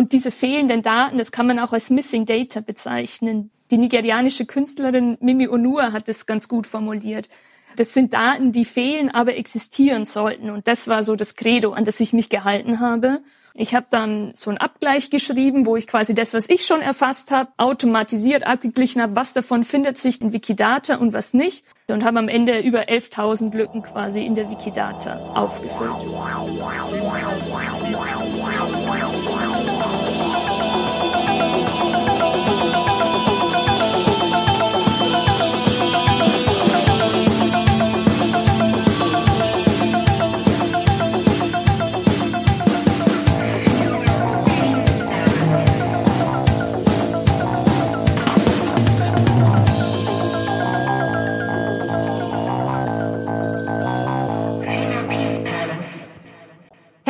[0.00, 3.50] Und diese fehlenden Daten, das kann man auch als Missing Data bezeichnen.
[3.70, 7.28] Die nigerianische Künstlerin Mimi Onua hat es ganz gut formuliert.
[7.76, 10.48] Das sind Daten, die fehlen, aber existieren sollten.
[10.48, 13.20] Und das war so das Credo, an das ich mich gehalten habe.
[13.52, 17.30] Ich habe dann so einen Abgleich geschrieben, wo ich quasi das, was ich schon erfasst
[17.30, 21.66] habe, automatisiert abgeglichen habe, was davon findet sich in Wikidata und was nicht.
[21.88, 26.06] Und habe am Ende über 11.000 Lücken quasi in der Wikidata aufgefüllt.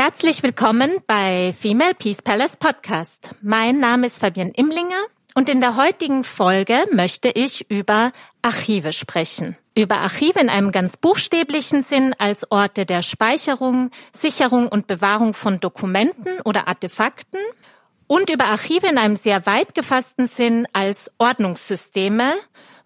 [0.03, 3.35] Herzlich willkommen bei Female Peace Palace Podcast.
[3.43, 5.05] Mein Name ist Fabian Imlinger
[5.35, 9.59] und in der heutigen Folge möchte ich über Archive sprechen.
[9.75, 15.61] Über Archive in einem ganz buchstäblichen Sinn als Orte der Speicherung, Sicherung und Bewahrung von
[15.61, 17.41] Dokumenten oder Artefakten
[18.07, 22.33] und über Archive in einem sehr weit gefassten Sinn als Ordnungssysteme,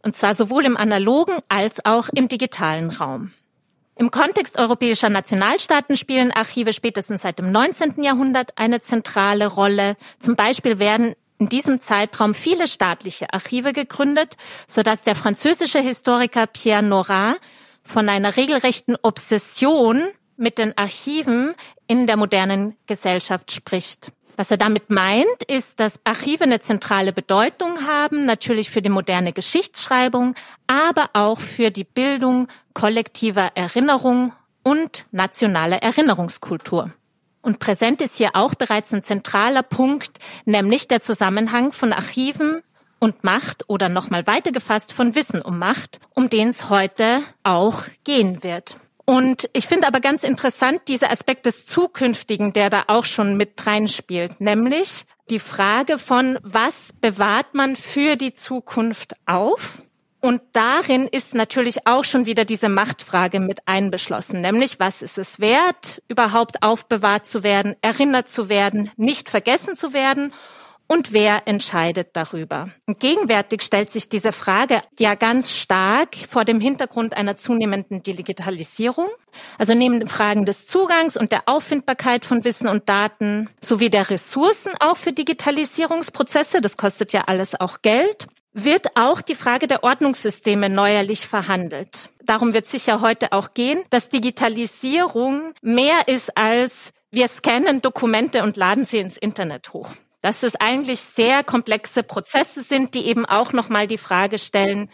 [0.03, 3.31] und zwar sowohl im analogen als auch im digitalen Raum.
[3.97, 8.03] Im Kontext europäischer Nationalstaaten spielen Archive spätestens seit dem 19.
[8.03, 9.97] Jahrhundert eine zentrale Rolle.
[10.19, 16.83] Zum Beispiel werden in diesem Zeitraum viele staatliche Archive gegründet, sodass der französische Historiker Pierre
[16.83, 17.37] Nora
[17.83, 20.03] von einer regelrechten Obsession
[20.37, 21.55] mit den Archiven
[21.87, 24.11] in der modernen Gesellschaft spricht.
[24.37, 29.33] Was er damit meint, ist, dass Archive eine zentrale Bedeutung haben, natürlich für die moderne
[29.33, 30.35] Geschichtsschreibung,
[30.67, 34.33] aber auch für die Bildung kollektiver Erinnerung
[34.65, 36.91] und nationaler Erinnerungskultur.
[37.43, 42.63] Und präsent ist hier auch bereits ein zentraler Punkt, nämlich der Zusammenhang von Archiven
[42.99, 47.83] und Macht oder nochmal weiter gefasst von Wissen um Macht, um den es heute auch
[48.03, 48.79] gehen wird.
[49.07, 53.67] Und ich finde aber ganz interessant dieser Aspekt des Zukünftigen, der da auch schon mit
[53.67, 59.83] reinspielt, nämlich die Frage von, was bewahrt man für die Zukunft auf?
[60.21, 65.39] Und darin ist natürlich auch schon wieder diese Machtfrage mit einbeschlossen, nämlich was ist es
[65.39, 70.33] wert, überhaupt aufbewahrt zu werden, erinnert zu werden, nicht vergessen zu werden
[70.87, 72.69] und wer entscheidet darüber?
[72.87, 79.09] Und gegenwärtig stellt sich diese Frage ja ganz stark vor dem Hintergrund einer zunehmenden Digitalisierung,
[79.59, 84.11] also neben den Fragen des Zugangs und der Auffindbarkeit von Wissen und Daten sowie der
[84.11, 89.83] Ressourcen auch für Digitalisierungsprozesse, das kostet ja alles auch Geld, wird auch die Frage der
[89.83, 92.11] Ordnungssysteme neuerlich verhandelt.
[92.23, 98.57] Darum wird sicher heute auch gehen, dass Digitalisierung mehr ist als wir scannen Dokumente und
[98.57, 99.91] laden sie ins Internet hoch
[100.25, 104.89] dass es eigentlich sehr komplexe Prozesse sind, die eben auch nochmal die Frage stellen,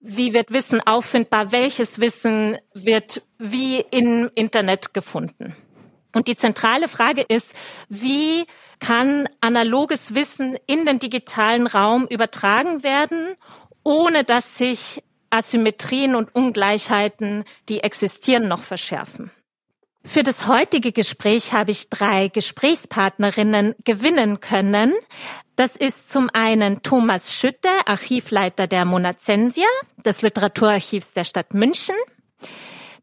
[0.00, 5.54] wie wird Wissen auffindbar, welches Wissen wird wie im Internet gefunden.
[6.14, 7.52] Und die zentrale Frage ist,
[7.90, 8.46] wie
[8.80, 13.36] kann analoges Wissen in den digitalen Raum übertragen werden,
[13.84, 19.30] ohne dass sich Asymmetrien und Ungleichheiten, die existieren, noch verschärfen.
[20.06, 24.94] Für das heutige Gespräch habe ich drei Gesprächspartnerinnen gewinnen können.
[25.56, 29.66] Das ist zum einen Thomas Schütte, Archivleiter der Monazensia,
[30.04, 31.96] des Literaturarchivs der Stadt München.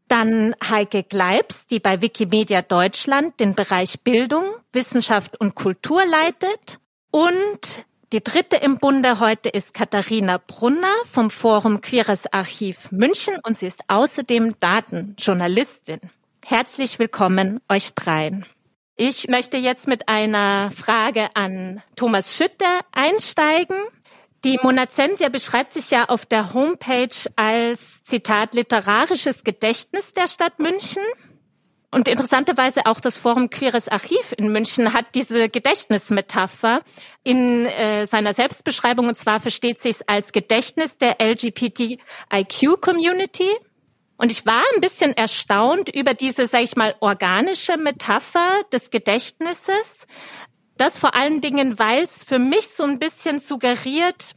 [0.08, 6.80] Dann Heike Gleibs, die bei Wikimedia Deutschland den Bereich Bildung, Wissenschaft und Kultur leitet.
[7.10, 13.58] Und die dritte im Bunde heute ist Katharina Brunner vom Forum Queeres Archiv München und
[13.58, 16.00] sie ist außerdem Datenjournalistin.
[16.46, 18.44] Herzlich willkommen euch dreien.
[18.96, 23.78] Ich möchte jetzt mit einer Frage an Thomas Schütte einsteigen.
[24.44, 31.02] Die Monazensia beschreibt sich ja auf der Homepage als Zitat literarisches Gedächtnis der Stadt München.
[31.90, 36.82] Und interessanterweise auch das Forum Queeres Archiv in München hat diese Gedächtnismetapher
[37.22, 43.48] in äh, seiner Selbstbeschreibung und zwar versteht sich es als Gedächtnis der LGBTIQ Community.
[44.16, 50.06] Und ich war ein bisschen erstaunt über diese, sag ich mal, organische Metapher des Gedächtnisses.
[50.76, 54.34] Das vor allen Dingen, weil es für mich so ein bisschen suggeriert,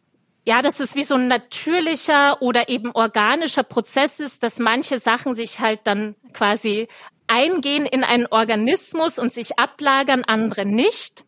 [0.47, 5.33] ja, dass es wie so ein natürlicher oder eben organischer Prozess ist, dass manche Sachen
[5.33, 6.88] sich halt dann quasi
[7.27, 11.25] eingehen in einen Organismus und sich ablagern, andere nicht.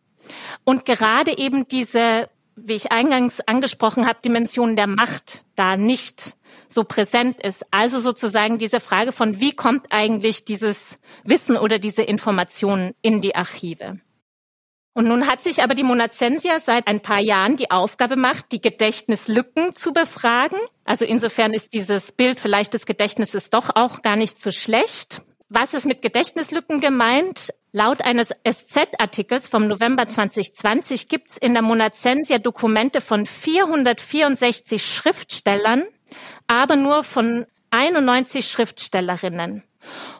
[0.64, 6.36] Und gerade eben diese, wie ich eingangs angesprochen habe, Dimension der Macht da nicht
[6.72, 7.64] so präsent ist.
[7.70, 13.34] Also sozusagen diese Frage von, wie kommt eigentlich dieses Wissen oder diese Information in die
[13.34, 13.98] Archive?
[14.92, 18.60] Und nun hat sich aber die Monacensia seit ein paar Jahren die Aufgabe gemacht, die
[18.60, 20.58] Gedächtnislücken zu befragen.
[20.84, 25.22] Also insofern ist dieses Bild vielleicht des Gedächtnisses doch auch gar nicht so schlecht.
[25.48, 27.52] Was ist mit Gedächtnislücken gemeint?
[27.72, 35.84] Laut eines SZ-Artikels vom November 2020 gibt es in der Monacensia Dokumente von 464 Schriftstellern,
[36.46, 39.62] aber nur von 91 Schriftstellerinnen.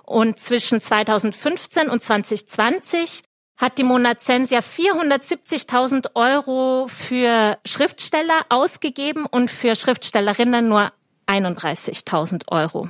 [0.04, 3.22] Und zwischen 2015 und 2020
[3.56, 10.92] hat die Monacensia 470.000 Euro für Schriftsteller ausgegeben und für Schriftstellerinnen nur
[11.26, 12.88] 31.000 Euro.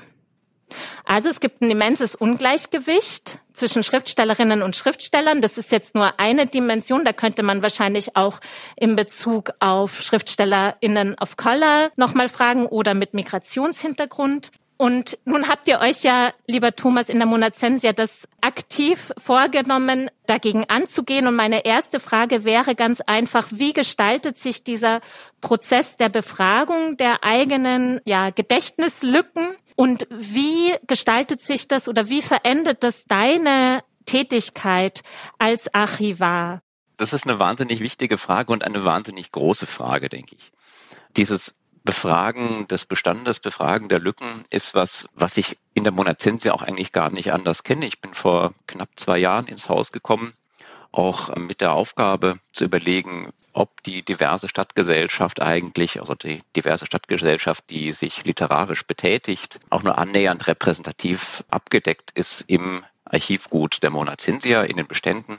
[1.05, 5.41] Also es gibt ein immenses Ungleichgewicht zwischen Schriftstellerinnen und Schriftstellern.
[5.41, 7.05] Das ist jetzt nur eine Dimension.
[7.05, 8.41] Da könnte man wahrscheinlich auch
[8.77, 14.51] in Bezug auf Schriftstellerinnen of Color nochmal fragen oder mit Migrationshintergrund.
[14.81, 20.65] Und nun habt ihr euch ja, lieber Thomas, in der Monazensia das aktiv vorgenommen, dagegen
[20.71, 21.27] anzugehen.
[21.27, 25.03] Und meine erste Frage wäre ganz einfach, wie gestaltet sich dieser
[25.43, 29.51] Prozess der Befragung der eigenen ja, Gedächtnislücken?
[29.77, 35.03] Und wie gestaltet sich das oder wie verändert das deine Tätigkeit
[35.39, 36.63] als Archivar?
[36.97, 40.53] Das ist eine wahnsinnig wichtige Frage und eine wahnsinnig große Frage, denke ich.
[41.19, 46.63] Dieses Befragen des Bestandes, Befragen der Lücken ist was, was ich in der Monazensia auch
[46.63, 47.87] eigentlich gar nicht anders kenne.
[47.87, 50.35] Ich bin vor knapp zwei Jahren ins Haus gekommen,
[50.93, 57.65] auch mit der Aufgabe zu überlegen, ob die diverse Stadtgesellschaft eigentlich, also die diverse Stadtgesellschaft,
[57.71, 64.77] die sich literarisch betätigt, auch nur annähernd repräsentativ abgedeckt ist im Archivgut der Monacensia in
[64.77, 65.39] den Beständen.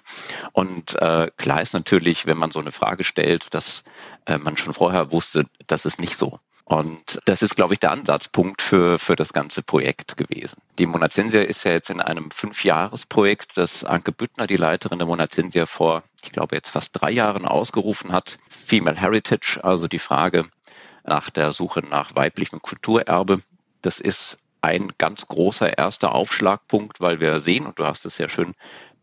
[0.51, 3.83] Und äh, klar ist natürlich, wenn man so eine Frage stellt, dass
[4.25, 6.39] äh, man schon vorher wusste, das ist nicht so.
[6.71, 10.61] Und das ist, glaube ich, der Ansatzpunkt für, für das ganze Projekt gewesen.
[10.79, 15.65] Die Monacensia ist ja jetzt in einem Fünfjahresprojekt, das Anke Büttner, die Leiterin der Monacensia,
[15.65, 18.37] vor, ich glaube, jetzt fast drei Jahren ausgerufen hat.
[18.49, 20.45] Female Heritage, also die Frage
[21.03, 23.41] nach der Suche nach weiblichem Kulturerbe.
[23.81, 28.29] Das ist ein ganz großer erster Aufschlagpunkt, weil wir sehen, und du hast es sehr
[28.29, 28.53] schön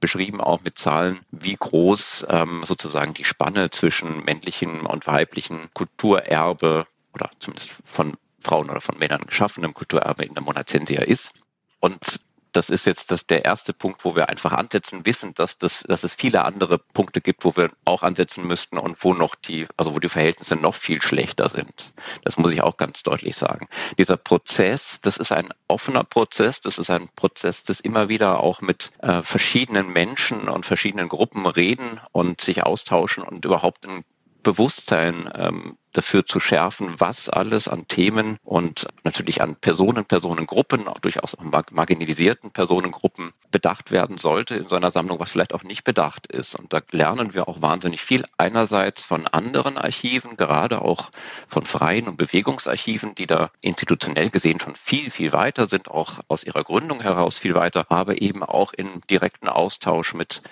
[0.01, 6.87] beschrieben, auch mit Zahlen, wie groß ähm, sozusagen die Spanne zwischen männlichen und weiblichen Kulturerbe
[7.15, 11.33] oder zumindest von Frauen oder von Männern geschaffenem Kulturerbe in der Monacensia ist.
[11.81, 12.21] Und
[12.53, 16.05] das ist jetzt das, der erste Punkt, wo wir einfach ansetzen, wissen, dass, das, dass
[16.05, 19.95] es viele andere Punkte gibt, wo wir auch ansetzen müssten und wo noch die, also
[19.95, 21.93] wo die Verhältnisse noch viel schlechter sind.
[22.25, 23.69] Das muss ich auch ganz deutlich sagen.
[23.99, 28.61] Dieser Prozess, das ist ein offener Prozess, das ist ein Prozess, das immer wieder auch
[28.61, 34.05] mit äh, verschiedenen Menschen und verschiedenen Gruppen reden und sich austauschen und überhaupt ein
[34.43, 40.99] Bewusstsein ähm, dafür zu schärfen, was alles an Themen und natürlich an Personen, Personengruppen, auch
[40.99, 41.37] durchaus
[41.71, 46.55] marginalisierten Personengruppen bedacht werden sollte in so einer Sammlung, was vielleicht auch nicht bedacht ist.
[46.55, 51.11] Und da lernen wir auch wahnsinnig viel einerseits von anderen Archiven, gerade auch
[51.47, 56.45] von freien und Bewegungsarchiven, die da institutionell gesehen schon viel, viel weiter sind, auch aus
[56.45, 60.43] ihrer Gründung heraus viel weiter, aber eben auch in direkten Austausch mit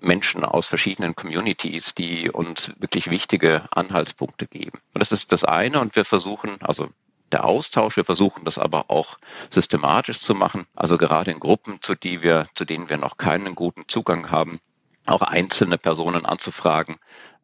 [0.00, 4.78] Menschen aus verschiedenen Communities, die uns wirklich wichtige Anhaltspunkte geben.
[4.96, 5.78] Und das ist das eine.
[5.80, 6.88] Und wir versuchen, also
[7.30, 7.98] der Austausch.
[7.98, 9.18] Wir versuchen das aber auch
[9.50, 10.64] systematisch zu machen.
[10.74, 14.58] Also gerade in Gruppen, zu, die wir, zu denen wir noch keinen guten Zugang haben,
[15.04, 16.96] auch einzelne Personen anzufragen,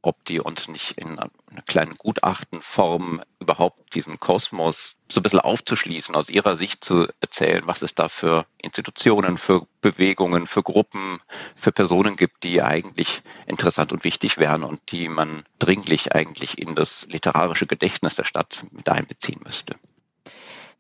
[0.03, 1.31] ob die uns nicht in einer
[1.67, 7.83] kleinen Gutachtenform überhaupt diesen Kosmos so ein bisschen aufzuschließen, aus ihrer Sicht zu erzählen, was
[7.83, 11.21] es da für Institutionen, für Bewegungen, für Gruppen,
[11.55, 16.75] für Personen gibt, die eigentlich interessant und wichtig wären und die man dringlich eigentlich in
[16.75, 19.77] das literarische Gedächtnis der Stadt mit einbeziehen müsste.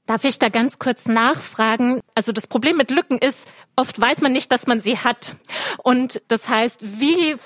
[0.06, 2.00] Darf ich da ganz kurz nachfragen?
[2.16, 3.46] Also das Problem mit Lücken ist,
[3.76, 5.37] oft weiß man nicht, dass man sie hat.
[5.78, 7.37] Und das heißt, wie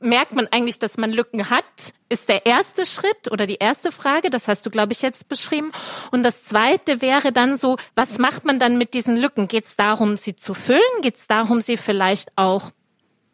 [0.00, 1.64] merkt man eigentlich, dass man Lücken hat,
[2.08, 4.30] ist der erste Schritt oder die erste Frage.
[4.30, 5.72] Das hast du, glaube ich, jetzt beschrieben.
[6.10, 9.48] Und das zweite wäre dann so, was macht man dann mit diesen Lücken?
[9.48, 10.80] Geht es darum, sie zu füllen?
[11.02, 12.70] Geht es darum, sie vielleicht auch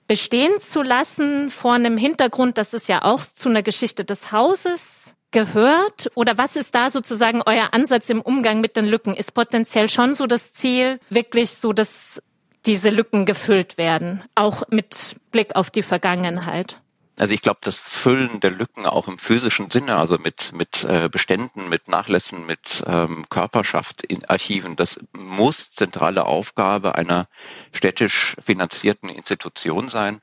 [0.07, 4.83] bestehen zu lassen vor einem Hintergrund, dass es ja auch zu einer Geschichte des Hauses
[5.31, 6.11] gehört?
[6.15, 9.15] Oder was ist da sozusagen euer Ansatz im Umgang mit den Lücken?
[9.15, 12.23] Ist potenziell schon so das Ziel, wirklich so das
[12.67, 16.81] diese Lücken gefüllt werden, auch mit Blick auf die Vergangenheit?
[17.19, 21.09] Also ich glaube, das Füllen der Lücken auch im physischen Sinne, also mit, mit äh,
[21.09, 27.27] Beständen, mit Nachlässen, mit ähm, Körperschaft in Archiven, das muss zentrale Aufgabe einer
[27.73, 30.21] städtisch finanzierten Institution sein.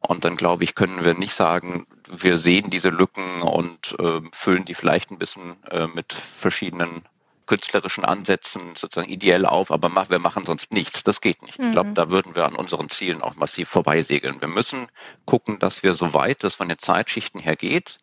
[0.00, 4.64] Und dann glaube ich, können wir nicht sagen, wir sehen diese Lücken und äh, füllen
[4.64, 7.02] die vielleicht ein bisschen äh, mit verschiedenen
[7.46, 11.04] künstlerischen Ansätzen sozusagen ideell auf, aber wir machen sonst nichts.
[11.04, 11.58] Das geht nicht.
[11.58, 11.66] Mhm.
[11.66, 14.40] Ich glaube, da würden wir an unseren Zielen auch massiv vorbeisegeln.
[14.40, 14.86] Wir müssen
[15.24, 17.98] gucken, dass wir so weit das von den Zeitschichten her geht,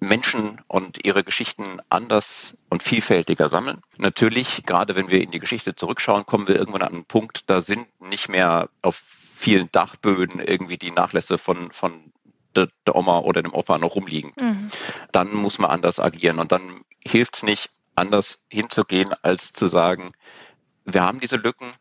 [0.00, 3.80] Menschen und ihre Geschichten anders und vielfältiger sammeln.
[3.96, 7.60] Natürlich, gerade wenn wir in die Geschichte zurückschauen, kommen wir irgendwann an einen Punkt, da
[7.60, 12.12] sind nicht mehr auf vielen Dachböden irgendwie die Nachlässe von, von
[12.54, 14.32] der, der Oma oder dem Opa noch rumliegen.
[14.38, 14.70] Mhm.
[15.12, 20.12] Dann muss man anders agieren und dann hilft es nicht, anders hinzugehen, als zu sagen,
[20.84, 21.72] wir haben diese Lücken,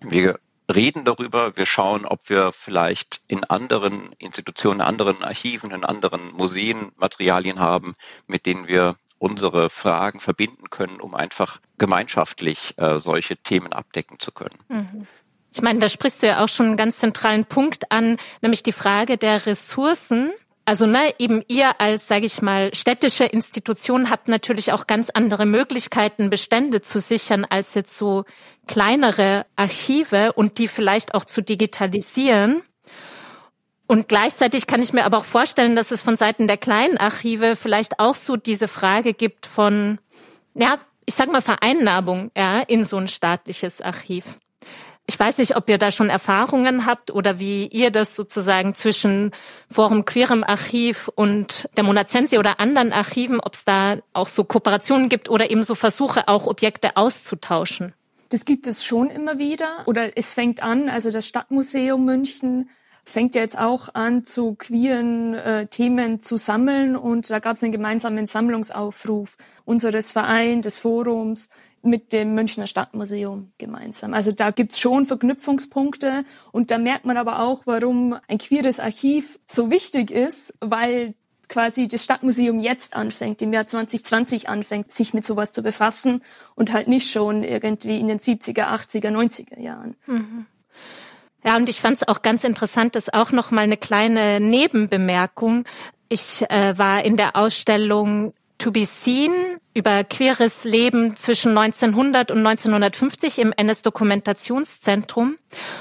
[0.00, 0.38] wir
[0.72, 6.32] reden darüber, wir schauen, ob wir vielleicht in anderen Institutionen, in anderen Archiven, in anderen
[6.32, 7.94] Museen Materialien haben,
[8.26, 14.32] mit denen wir unsere Fragen verbinden können, um einfach gemeinschaftlich äh, solche Themen abdecken zu
[14.32, 14.58] können.
[14.68, 15.06] Mhm.
[15.54, 18.72] Ich meine, da sprichst du ja auch schon einen ganz zentralen Punkt an, nämlich die
[18.72, 20.32] Frage der Ressourcen.
[20.68, 25.46] Also ne, eben ihr als, sage ich mal, städtische Institution habt natürlich auch ganz andere
[25.46, 28.24] Möglichkeiten, Bestände zu sichern, als jetzt so
[28.66, 32.62] kleinere Archive und die vielleicht auch zu digitalisieren.
[33.86, 37.54] Und gleichzeitig kann ich mir aber auch vorstellen, dass es von Seiten der kleinen Archive
[37.54, 40.00] vielleicht auch so diese Frage gibt von,
[40.54, 44.40] ja, ich sag mal Vereinnahmung, ja, in so ein staatliches Archiv.
[45.08, 49.30] Ich weiß nicht, ob ihr da schon Erfahrungen habt oder wie ihr das sozusagen zwischen
[49.70, 55.08] Forum Queerem Archiv und der Monazensi oder anderen Archiven, ob es da auch so Kooperationen
[55.08, 57.94] gibt oder eben so Versuche, auch Objekte auszutauschen.
[58.30, 59.84] Das gibt es schon immer wieder.
[59.86, 62.68] Oder es fängt an, also das Stadtmuseum München
[63.04, 66.96] fängt ja jetzt auch an, zu queeren äh, Themen zu sammeln.
[66.96, 71.48] Und da gab es einen gemeinsamen Sammlungsaufruf unseres Vereins, des Forums,
[71.86, 74.14] mit dem Münchner Stadtmuseum gemeinsam.
[74.14, 79.38] Also da gibt's schon Verknüpfungspunkte und da merkt man aber auch, warum ein queeres Archiv
[79.46, 81.14] so wichtig ist, weil
[81.48, 86.22] quasi das Stadtmuseum jetzt anfängt, im Jahr 2020 anfängt, sich mit sowas zu befassen
[86.54, 89.94] und halt nicht schon irgendwie in den 70er, 80er, 90er Jahren.
[90.06, 90.46] Mhm.
[91.44, 95.64] Ja, und ich fand es auch ganz interessant, dass auch noch mal eine kleine Nebenbemerkung.
[96.08, 99.32] Ich äh, war in der Ausstellung To Be Seen
[99.74, 105.36] über queeres Leben zwischen 1900 und 1950 im NS-Dokumentationszentrum.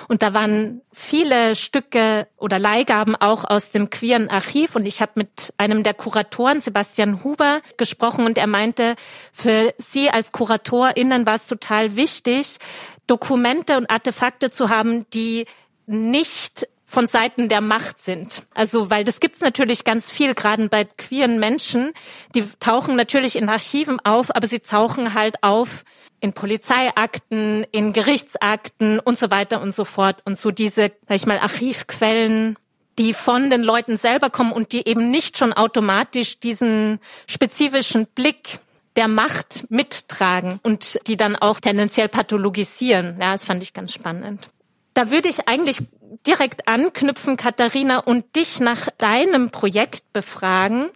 [0.10, 4.76] Und da waren viele Stücke oder Leihgaben auch aus dem queeren Archiv.
[4.76, 8.96] Und ich habe mit einem der Kuratoren, Sebastian Huber, gesprochen und er meinte,
[9.32, 12.58] für Sie als KuratorInnen war es total wichtig,
[13.08, 15.46] Dokumente und Artefakte zu haben, die
[15.88, 18.44] nicht von Seiten der Macht sind.
[18.54, 21.92] Also, weil das gibt's natürlich ganz viel, gerade bei queeren Menschen.
[22.34, 25.84] Die tauchen natürlich in Archiven auf, aber sie tauchen halt auf
[26.22, 30.22] in Polizeiakten, in Gerichtsakten und so weiter und so fort.
[30.24, 32.58] Und so diese, sag ich mal, Archivquellen,
[32.98, 38.60] die von den Leuten selber kommen und die eben nicht schon automatisch diesen spezifischen Blick
[38.96, 43.18] der Macht mittragen und die dann auch tendenziell pathologisieren.
[43.20, 44.50] Ja, das fand ich ganz spannend.
[44.96, 45.82] Da würde ich eigentlich
[46.26, 50.90] direkt anknüpfen, Katharina, und dich nach deinem Projekt befragen.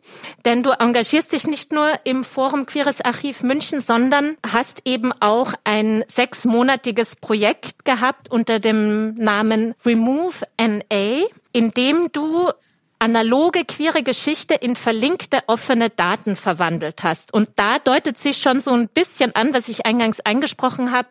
[0.46, 5.54] Denn du engagierst dich nicht nur im Forum Queeres Archiv München, sondern hast eben auch
[5.66, 12.50] ein sechsmonatiges Projekt gehabt unter dem Namen Remove NA, in dem du
[13.00, 17.34] analoge queere Geschichte in verlinkte offene Daten verwandelt hast.
[17.34, 21.08] Und da deutet sich schon so ein bisschen an, was ich eingangs angesprochen habe,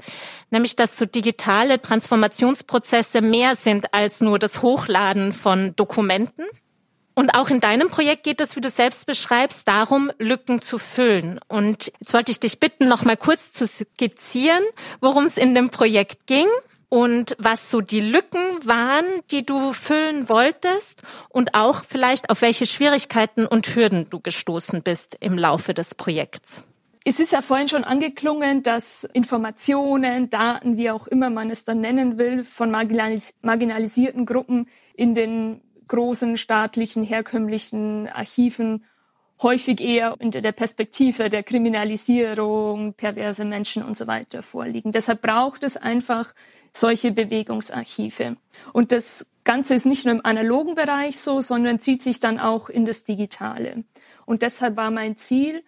[0.51, 6.45] nämlich dass so digitale Transformationsprozesse mehr sind als nur das Hochladen von Dokumenten.
[7.15, 11.41] Und auch in deinem Projekt geht es, wie du selbst beschreibst, darum, Lücken zu füllen.
[11.49, 14.63] Und jetzt wollte ich dich bitten, noch mal kurz zu skizzieren,
[15.01, 16.47] worum es in dem Projekt ging
[16.89, 22.67] und was so die Lücken waren, die du füllen wolltest und auch vielleicht auf welche
[22.67, 26.65] Schwierigkeiten und Hürden du gestoßen bist im Laufe des Projekts.
[27.05, 31.81] Es ist ja vorhin schon angeklungen, dass Informationen, Daten, wie auch immer man es dann
[31.81, 38.85] nennen will, von marginalis marginalisierten Gruppen in den großen staatlichen, herkömmlichen Archiven
[39.43, 44.93] häufig eher unter der Perspektive der Kriminalisierung, perverse Menschen und so weiter vorliegen.
[44.93, 46.35] Deshalb braucht es einfach
[46.73, 48.37] solche Bewegungsarchive.
[48.73, 52.69] Und das Ganze ist nicht nur im analogen Bereich so, sondern zieht sich dann auch
[52.69, 53.85] in das Digitale.
[54.27, 55.63] Und deshalb war mein Ziel,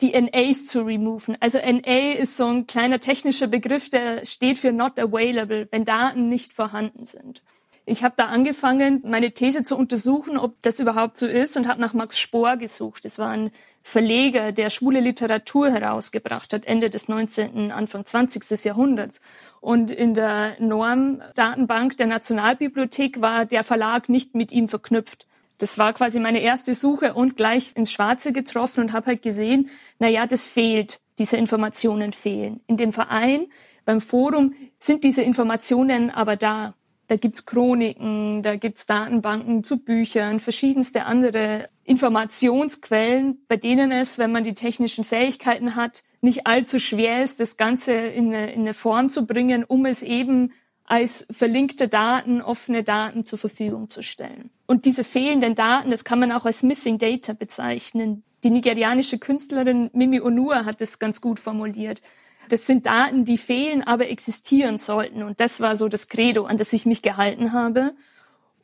[0.00, 1.36] die NAs zu removen.
[1.40, 6.28] Also NA ist so ein kleiner technischer Begriff, der steht für not available, wenn Daten
[6.28, 7.42] nicht vorhanden sind.
[7.86, 11.80] Ich habe da angefangen, meine These zu untersuchen, ob das überhaupt so ist und habe
[11.80, 13.04] nach Max Spohr gesucht.
[13.04, 13.50] Das war ein
[13.82, 18.64] Verleger, der schwule Literatur herausgebracht hat, Ende des 19., Anfang 20.
[18.64, 19.20] Jahrhunderts.
[19.60, 25.26] Und in der Norm-Datenbank der Nationalbibliothek war der Verlag nicht mit ihm verknüpft.
[25.58, 29.68] Das war quasi meine erste Suche und gleich ins Schwarze getroffen und habe halt gesehen,
[29.98, 32.60] na ja, das fehlt, diese Informationen fehlen.
[32.66, 33.46] In dem Verein,
[33.84, 36.74] beim Forum sind diese Informationen aber da.
[37.08, 44.30] Da gibt's Chroniken, da gibt's Datenbanken zu Büchern, verschiedenste andere Informationsquellen, bei denen es, wenn
[44.30, 48.74] man die technischen Fähigkeiten hat, nicht allzu schwer ist, das Ganze in eine, in eine
[48.74, 50.52] Form zu bringen, um es eben
[50.84, 54.50] als verlinkte Daten, offene Daten zur Verfügung zu stellen.
[54.66, 58.22] Und diese fehlenden Daten, das kann man auch als Missing Data bezeichnen.
[58.44, 62.02] Die nigerianische Künstlerin Mimi Onua hat es ganz gut formuliert.
[62.50, 65.24] Das sind Daten, die fehlen, aber existieren sollten.
[65.24, 67.94] Und das war so das Credo, an das ich mich gehalten habe.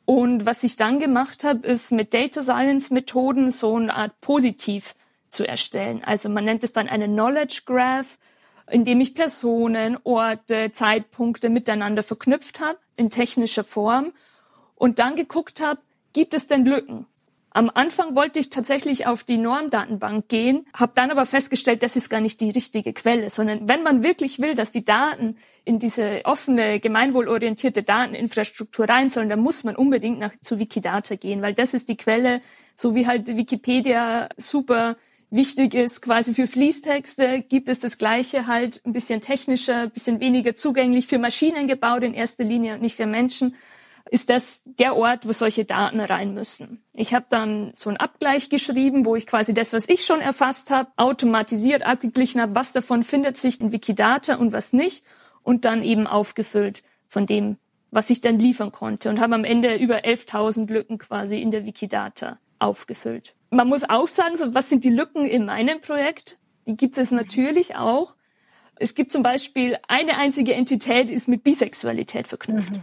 [0.09, 4.95] Und was ich dann gemacht habe, ist mit Data Science Methoden so eine Art Positiv
[5.29, 6.01] zu erstellen.
[6.01, 8.17] Also man nennt es dann eine Knowledge Graph,
[8.71, 14.13] in dem ich Personen, Orte, Zeitpunkte miteinander verknüpft habe in technischer Form
[14.75, 15.81] und dann geguckt habe,
[16.13, 17.05] gibt es denn Lücken?
[17.57, 22.07] Am Anfang wollte ich tatsächlich auf die Normdatenbank gehen, habe dann aber festgestellt, das ist
[22.07, 26.21] gar nicht die richtige Quelle, sondern wenn man wirklich will, dass die Daten in diese
[26.25, 31.73] offene, gemeinwohlorientierte Dateninfrastruktur rein sollen, dann muss man unbedingt nach zu Wikidata gehen, weil das
[31.73, 32.41] ist die Quelle,
[32.75, 34.95] so wie halt Wikipedia super
[35.31, 40.19] wichtig ist, quasi für Fließtexte gibt es das Gleiche halt ein bisschen technischer, ein bisschen
[40.19, 43.55] weniger zugänglich für Maschinen gebaut in erster Linie und nicht für Menschen
[44.11, 46.83] ist das der Ort, wo solche Daten rein müssen.
[46.93, 50.69] Ich habe dann so einen Abgleich geschrieben, wo ich quasi das, was ich schon erfasst
[50.69, 55.03] habe, automatisiert abgeglichen habe, was davon findet sich in Wikidata und was nicht
[55.43, 57.57] und dann eben aufgefüllt von dem,
[57.91, 61.65] was ich dann liefern konnte und habe am Ende über 11.000 Lücken quasi in der
[61.65, 63.33] Wikidata aufgefüllt.
[63.49, 66.37] Man muss auch sagen, so, was sind die Lücken in meinem Projekt?
[66.67, 68.15] Die gibt es natürlich auch.
[68.75, 72.75] Es gibt zum Beispiel eine einzige Entität, ist mit Bisexualität verknüpft.
[72.75, 72.81] Mhm.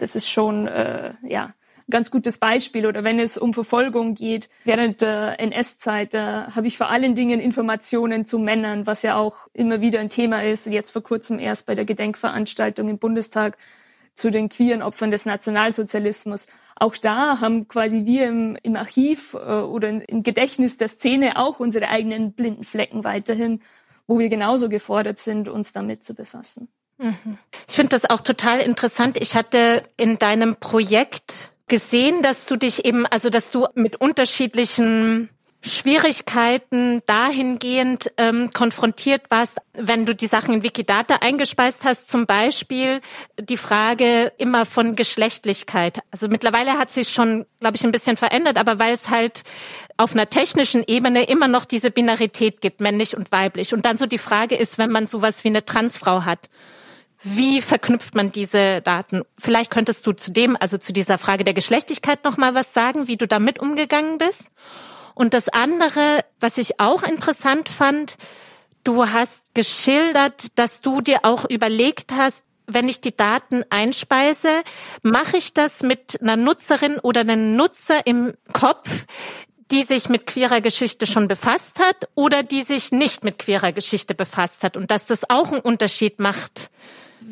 [0.00, 2.86] Das ist schon äh, ja ein ganz gutes Beispiel.
[2.86, 7.40] Oder wenn es um Verfolgung geht, während der NS-Zeit, da habe ich vor allen Dingen
[7.40, 10.66] Informationen zu Männern, was ja auch immer wieder ein Thema ist.
[10.66, 13.58] Jetzt vor kurzem erst bei der Gedenkveranstaltung im Bundestag
[14.14, 16.46] zu den queeren Opfern des Nationalsozialismus.
[16.76, 21.60] Auch da haben quasi wir im, im Archiv äh, oder im Gedächtnis der Szene auch
[21.60, 23.60] unsere eigenen blinden Flecken weiterhin,
[24.06, 26.68] wo wir genauso gefordert sind, uns damit zu befassen.
[27.68, 29.18] Ich finde das auch total interessant.
[29.20, 35.30] Ich hatte in deinem Projekt gesehen, dass du dich eben, also dass du mit unterschiedlichen
[35.62, 43.02] Schwierigkeiten dahingehend ähm, konfrontiert warst, wenn du die Sachen in Wikidata eingespeist hast, zum Beispiel
[43.38, 46.00] die Frage immer von Geschlechtlichkeit.
[46.10, 49.42] Also mittlerweile hat sich schon, glaube ich, ein bisschen verändert, aber weil es halt
[49.98, 53.74] auf einer technischen Ebene immer noch diese Binarität gibt, männlich und weiblich.
[53.74, 56.48] Und dann so die Frage ist, wenn man sowas wie eine Transfrau hat
[57.22, 59.22] wie verknüpft man diese Daten?
[59.38, 63.08] Vielleicht könntest du zu dem, also zu dieser Frage der Geschlechtlichkeit noch mal was sagen,
[63.08, 64.44] wie du damit umgegangen bist.
[65.14, 68.16] Und das andere, was ich auch interessant fand,
[68.84, 74.48] du hast geschildert, dass du dir auch überlegt hast, wenn ich die Daten einspeise,
[75.02, 78.88] mache ich das mit einer Nutzerin oder einem Nutzer im Kopf,
[79.70, 84.14] die sich mit queerer Geschichte schon befasst hat oder die sich nicht mit queerer Geschichte
[84.14, 86.70] befasst hat und dass das auch einen Unterschied macht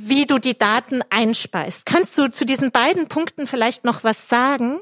[0.00, 1.84] wie du die Daten einspeist.
[1.84, 4.78] Kannst du zu diesen beiden Punkten vielleicht noch was sagen?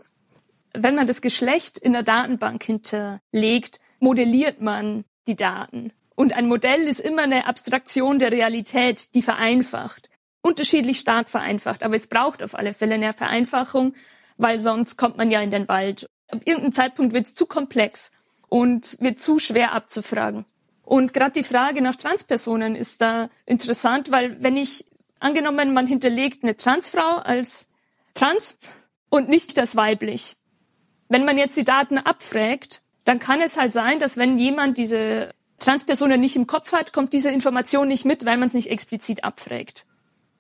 [0.75, 5.91] Wenn man das Geschlecht in der Datenbank hinterlegt, modelliert man die Daten.
[6.17, 10.11] Und ein Modell ist immer eine Abstraktion der Realität, die vereinfacht.
[10.43, 13.95] Unterschiedlich stark vereinfacht, aber es braucht auf alle Fälle eine Vereinfachung,
[14.37, 16.11] weil sonst kommt man ja in den Wald.
[16.29, 18.13] Ab irgendeinem Zeitpunkt wird es zu komplex
[18.51, 20.45] und wird zu schwer abzufragen.
[20.83, 24.85] Und gerade die Frage nach Transpersonen ist da interessant, weil wenn ich
[25.19, 27.67] Angenommen, man hinterlegt eine Transfrau als
[28.15, 28.57] trans
[29.09, 30.37] und nicht das weiblich.
[31.09, 35.35] Wenn man jetzt die Daten abfragt, dann kann es halt sein, dass wenn jemand diese
[35.59, 39.25] Transpersonen nicht im Kopf hat, kommt diese Information nicht mit, weil man es nicht explizit
[39.25, 39.87] abfragt.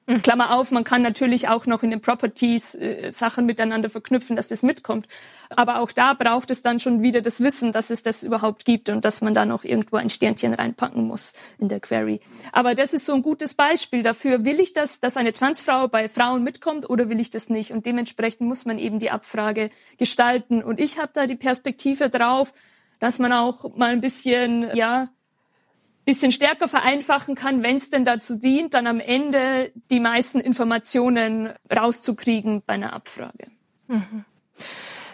[0.06, 0.22] Mhm.
[0.22, 4.48] Klammer auf, man kann natürlich auch noch in den Properties äh, Sachen miteinander verknüpfen, dass
[4.48, 5.08] das mitkommt.
[5.50, 8.88] Aber auch da braucht es dann schon wieder das Wissen, dass es das überhaupt gibt
[8.88, 12.20] und dass man da noch irgendwo ein Sternchen reinpacken muss in der Query.
[12.52, 14.44] Aber das ist so ein gutes Beispiel dafür.
[14.44, 17.72] Will ich das, dass eine Transfrau bei Frauen mitkommt oder will ich das nicht?
[17.72, 20.62] Und dementsprechend muss man eben die Abfrage gestalten.
[20.62, 22.52] Und ich habe da die Perspektive drauf,
[23.00, 25.08] dass man auch mal ein bisschen, ja,
[26.06, 31.52] bisschen stärker vereinfachen kann, wenn es denn dazu dient, dann am Ende die meisten Informationen
[31.74, 33.48] rauszukriegen bei einer Abfrage.
[33.88, 34.24] Mhm.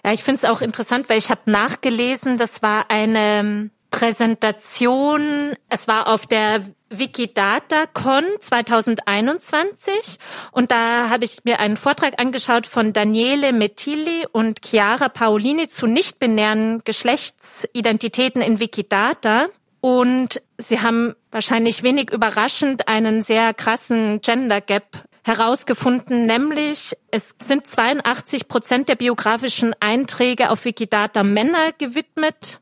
[0.04, 5.88] Ja, ich finde es auch interessant, weil ich habe nachgelesen, das war eine Präsentation, es
[5.88, 10.18] war auf der WikiDataCon 2021
[10.50, 15.86] und da habe ich mir einen Vortrag angeschaut von Daniele Metilli und Chiara Paolini zu
[15.86, 19.46] nicht-binären Geschlechtsidentitäten in Wikidata.
[19.82, 27.66] Und sie haben wahrscheinlich wenig überraschend einen sehr krassen Gender Gap herausgefunden, nämlich es sind
[27.66, 32.60] 82 Prozent der biografischen Einträge auf Wikidata Männer gewidmet,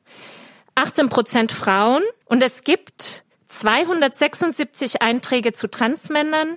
[0.77, 6.57] 18 Prozent Frauen und es gibt 276 Einträge zu Transmännern,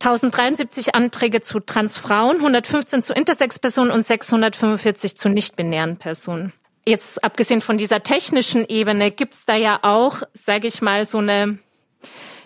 [0.00, 6.54] 1073 Anträge zu Transfrauen, 115 zu Intersex-Personen und 645 zu nicht-binären Personen.
[6.86, 11.58] Jetzt abgesehen von dieser technischen Ebene gibt's da ja auch, sage ich mal, so eine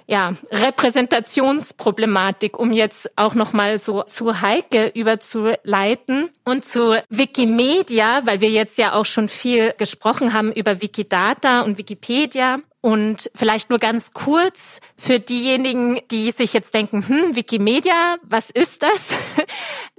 [0.08, 8.48] ja, Repräsentationsproblematik, um jetzt auch nochmal so zu Heike überzuleiten und zu Wikimedia, weil wir
[8.48, 12.60] jetzt ja auch schon viel gesprochen haben über Wikidata und Wikipedia.
[12.80, 18.82] Und vielleicht nur ganz kurz für diejenigen, die sich jetzt denken, hm, Wikimedia, was ist
[18.82, 19.08] das?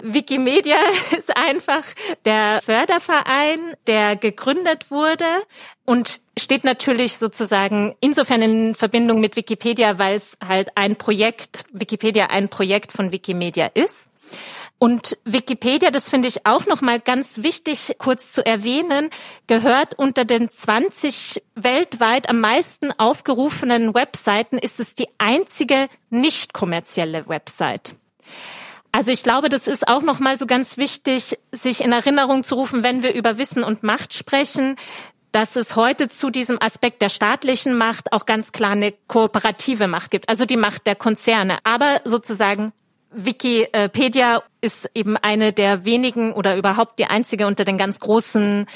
[0.02, 0.78] Wikimedia
[1.18, 1.84] ist einfach
[2.26, 5.26] der Förderverein, der gegründet wurde
[5.86, 12.28] und steht natürlich sozusagen insofern in Verbindung mit Wikipedia, weil es halt ein Projekt, Wikipedia
[12.28, 14.08] ein Projekt von Wikimedia ist.
[14.82, 19.10] Und Wikipedia, das finde ich auch noch mal ganz wichtig kurz zu erwähnen,
[19.46, 27.28] gehört unter den 20 weltweit am meisten aufgerufenen Webseiten ist es die einzige nicht kommerzielle
[27.28, 27.96] Website.
[28.92, 32.56] Also ich glaube, das ist auch noch mal so ganz wichtig, sich in Erinnerung zu
[32.56, 34.78] rufen, wenn wir über Wissen und Macht sprechen,
[35.32, 40.10] dass es heute zu diesem Aspekt der staatlichen Macht auch ganz klar eine kooperative Macht
[40.10, 42.74] gibt, also die Macht der Konzerne, aber sozusagen
[43.12, 48.68] Wikipedia ist eben eine der wenigen oder überhaupt die einzige unter den ganz großen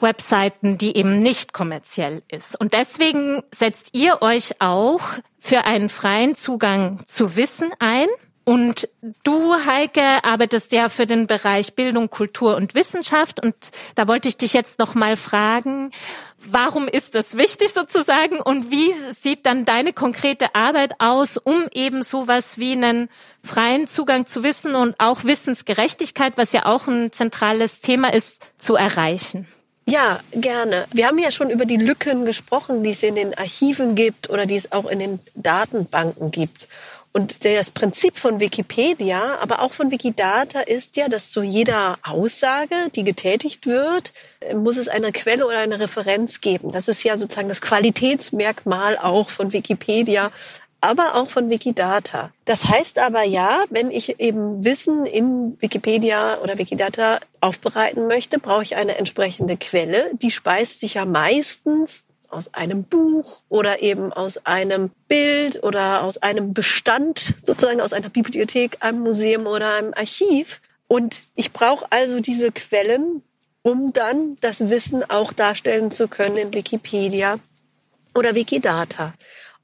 [0.00, 2.58] Webseiten, die eben nicht kommerziell ist.
[2.58, 5.00] Und deswegen setzt ihr euch auch
[5.38, 8.08] für einen freien Zugang zu Wissen ein.
[8.44, 8.88] Und
[9.22, 13.40] du, Heike, arbeitest ja für den Bereich Bildung, Kultur und Wissenschaft.
[13.40, 13.54] Und
[13.94, 15.92] da wollte ich dich jetzt noch mal fragen,
[16.38, 22.02] warum ist das wichtig sozusagen und wie sieht dann deine konkrete Arbeit aus, um eben
[22.02, 23.08] sowas wie einen
[23.44, 28.74] freien Zugang zu Wissen und auch Wissensgerechtigkeit, was ja auch ein zentrales Thema ist, zu
[28.74, 29.46] erreichen?
[29.86, 30.86] Ja, gerne.
[30.92, 34.46] Wir haben ja schon über die Lücken gesprochen, die es in den Archiven gibt oder
[34.46, 36.68] die es auch in den Datenbanken gibt.
[37.12, 42.74] Und das Prinzip von Wikipedia, aber auch von Wikidata ist ja, dass zu jeder Aussage,
[42.94, 44.12] die getätigt wird,
[44.54, 46.70] muss es eine Quelle oder eine Referenz geben.
[46.70, 50.30] Das ist ja sozusagen das Qualitätsmerkmal auch von Wikipedia,
[50.80, 52.30] aber auch von Wikidata.
[52.44, 58.62] Das heißt aber ja, wenn ich eben Wissen in Wikipedia oder Wikidata aufbereiten möchte, brauche
[58.62, 60.10] ich eine entsprechende Quelle.
[60.14, 66.18] Die speist sich ja meistens aus einem Buch oder eben aus einem Bild oder aus
[66.18, 70.60] einem Bestand, sozusagen aus einer Bibliothek, einem Museum oder einem Archiv.
[70.88, 73.22] Und ich brauche also diese Quellen,
[73.62, 77.38] um dann das Wissen auch darstellen zu können in Wikipedia
[78.14, 79.12] oder Wikidata.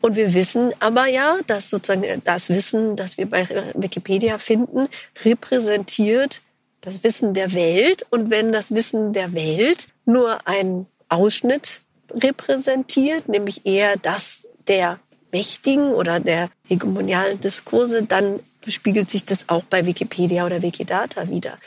[0.00, 4.88] Und wir wissen aber ja, dass sozusagen das Wissen, das wir bei Wikipedia finden,
[5.24, 6.42] repräsentiert
[6.80, 8.06] das Wissen der Welt.
[8.10, 14.98] Und wenn das Wissen der Welt nur ein Ausschnitt repräsentiert, nämlich eher das der
[15.32, 21.58] mächtigen oder der hegemonialen Diskurse, dann spiegelt sich das auch bei Wikipedia oder Wikidata wieder.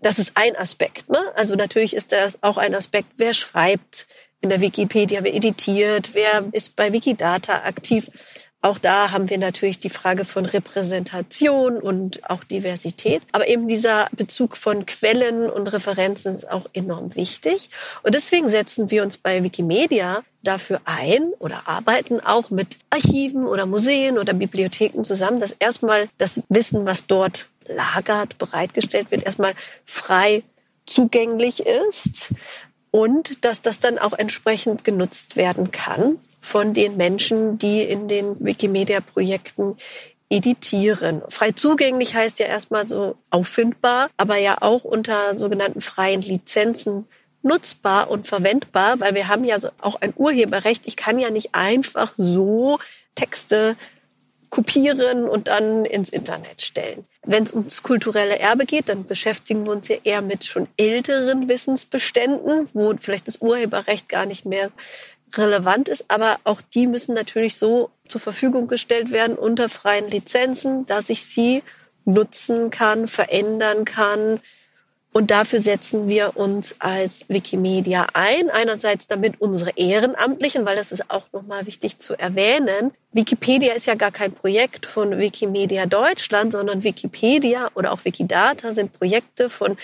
[0.00, 1.10] Das ist ein Aspekt.
[1.10, 1.18] Ne?
[1.34, 4.06] Also natürlich ist das auch ein Aspekt, wer schreibt
[4.40, 8.08] in der Wikipedia, wer editiert, wer ist bei Wikidata aktiv.
[8.60, 13.22] Auch da haben wir natürlich die Frage von Repräsentation und auch Diversität.
[13.30, 17.70] Aber eben dieser Bezug von Quellen und Referenzen ist auch enorm wichtig.
[18.02, 23.64] Und deswegen setzen wir uns bei Wikimedia dafür ein oder arbeiten auch mit Archiven oder
[23.64, 30.42] Museen oder Bibliotheken zusammen, dass erstmal das Wissen, was dort lagert, bereitgestellt wird, erstmal frei
[30.84, 32.34] zugänglich ist
[32.90, 38.42] und dass das dann auch entsprechend genutzt werden kann von den Menschen, die in den
[38.44, 39.76] Wikimedia-Projekten
[40.30, 41.22] editieren.
[41.28, 47.06] Frei zugänglich heißt ja erstmal so auffindbar, aber ja auch unter sogenannten freien Lizenzen
[47.42, 50.86] nutzbar und verwendbar, weil wir haben ja auch ein Urheberrecht.
[50.86, 52.78] Ich kann ja nicht einfach so
[53.14, 53.76] Texte
[54.50, 57.04] kopieren und dann ins Internet stellen.
[57.24, 61.48] Wenn es ums kulturelle Erbe geht, dann beschäftigen wir uns ja eher mit schon älteren
[61.48, 64.70] Wissensbeständen, wo vielleicht das Urheberrecht gar nicht mehr
[65.34, 70.86] relevant ist, aber auch die müssen natürlich so zur Verfügung gestellt werden unter freien Lizenzen,
[70.86, 71.62] dass ich sie
[72.04, 74.40] nutzen kann, verändern kann,
[75.12, 78.50] Und dafür setzen wir uns als Wikimedia ein.
[78.50, 82.92] Einerseits damit unsere Ehrenamtlichen, weil das ist auch nochmal wichtig zu erwähnen.
[83.12, 88.92] Wikipedia ist ja gar kein Projekt von Wikimedia Deutschland, sondern Wikipedia oder auch Wikidata sind
[88.92, 89.76] Projekte von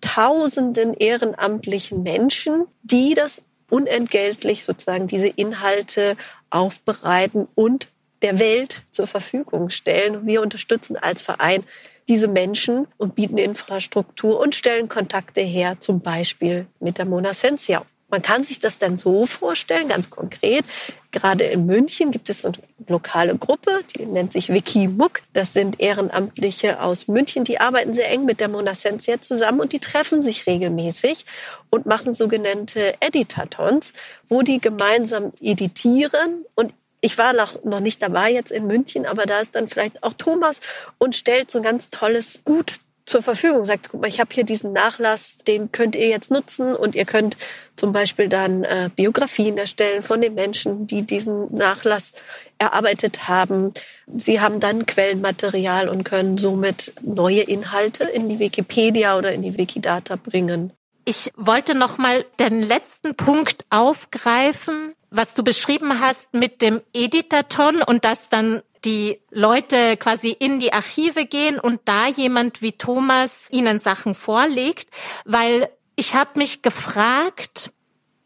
[0.00, 6.18] tausenden ehrenamtlichen Menschen, die das unentgeltlich sozusagen diese Inhalte
[6.50, 7.88] aufbereiten und
[8.20, 10.26] der Welt zur Verfügung stellen.
[10.26, 11.64] Wir unterstützen als Verein
[12.06, 17.86] diese Menschen und bieten Infrastruktur und stellen Kontakte her, zum Beispiel mit der Mona Sensia.
[18.12, 20.66] Man kann sich das dann so vorstellen, ganz konkret.
[21.12, 25.22] Gerade in München gibt es eine lokale Gruppe, die nennt sich Wikimuk.
[25.32, 29.72] Das sind Ehrenamtliche aus München, die arbeiten sehr eng mit der Mona Sensia zusammen und
[29.72, 31.24] die treffen sich regelmäßig
[31.70, 33.94] und machen sogenannte Editatons,
[34.28, 39.40] wo die gemeinsam editieren und ich war noch nicht dabei jetzt in München, aber da
[39.40, 40.60] ist dann vielleicht auch Thomas
[40.98, 43.64] und stellt so ein ganz tolles Gut zur Verfügung.
[43.64, 47.04] Sagt, guck mal, ich habe hier diesen Nachlass, den könnt ihr jetzt nutzen und ihr
[47.04, 47.36] könnt
[47.76, 52.12] zum Beispiel dann äh, Biografien erstellen von den Menschen, die diesen Nachlass
[52.58, 53.72] erarbeitet haben.
[54.06, 59.56] Sie haben dann Quellenmaterial und können somit neue Inhalte in die Wikipedia oder in die
[59.58, 60.72] Wikidata bringen.
[61.04, 67.82] Ich wollte noch mal den letzten Punkt aufgreifen, was du beschrieben hast mit dem Editaton
[67.82, 73.46] und dass dann die Leute quasi in die Archive gehen und da jemand wie Thomas
[73.50, 74.88] ihnen Sachen vorlegt,
[75.24, 77.72] weil ich habe mich gefragt,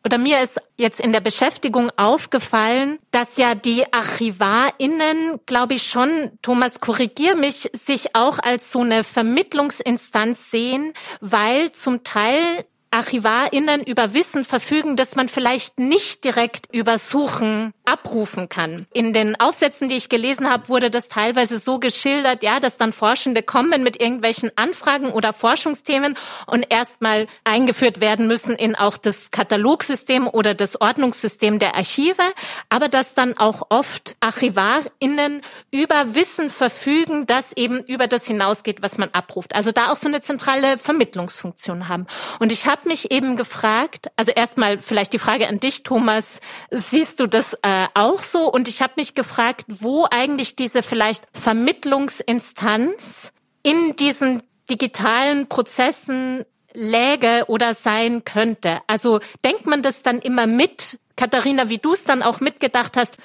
[0.07, 6.31] oder mir ist jetzt in der Beschäftigung aufgefallen, dass ja die ArchivarInnen, glaube ich schon,
[6.43, 12.65] Thomas, korrigier mich, sich auch als so eine Vermittlungsinstanz sehen, weil zum Teil
[12.97, 18.87] ArchivarInnen über Wissen verfügen, das man vielleicht nicht direkt über Suchen abrufen kann.
[18.91, 22.95] In den Aufsätzen, die ich gelesen habe, wurde das teilweise so geschildert, ja, dass dann
[22.95, 29.31] Forschende kommen mit irgendwelchen Anfragen oder Forschungsthemen und erstmal eingeführt werden müssen in auch das
[29.31, 32.23] Katalogsystem oder das Ordnungssystem der Archive,
[32.71, 38.97] aber dass dann auch oft ArchivarInnen über Wissen verfügen, das eben über das hinausgeht, was
[38.97, 39.55] man abruft.
[39.55, 42.07] Also da auch so eine zentrale Vermittlungsfunktion haben.
[42.39, 47.21] Und ich habe mich eben gefragt, also erstmal vielleicht die Frage an dich, Thomas, siehst
[47.21, 48.51] du das äh, auch so?
[48.51, 57.45] Und ich habe mich gefragt, wo eigentlich diese vielleicht Vermittlungsinstanz in diesen digitalen Prozessen läge
[57.49, 58.81] oder sein könnte.
[58.87, 63.19] Also denkt man das dann immer mit, Katharina, wie du es dann auch mitgedacht hast?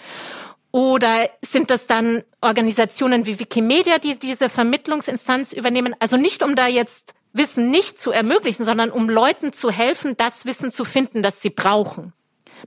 [0.71, 5.95] Oder sind das dann Organisationen wie Wikimedia, die diese Vermittlungsinstanz übernehmen?
[5.99, 10.45] Also nicht, um da jetzt Wissen nicht zu ermöglichen, sondern um Leuten zu helfen, das
[10.45, 12.13] Wissen zu finden, das sie brauchen.